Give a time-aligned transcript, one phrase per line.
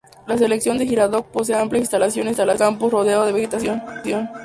[0.25, 3.83] La Seccional de Girardot posee amplias instalaciones y un campus rodeado de vegetación.